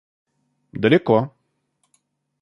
далеко 0.79 1.19